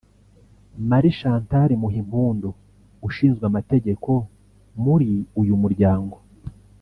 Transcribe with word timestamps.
Marie 0.89 1.15
Chantal 1.19 1.69
Muhimpundu 1.81 2.49
ushinzwe 3.07 3.43
amategeko 3.51 4.11
muri 4.83 5.11
uyu 5.41 5.55
muryango 5.61 6.17